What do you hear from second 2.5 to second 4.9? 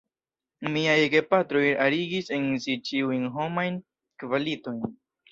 si ĉiujn homajn kvalitojn.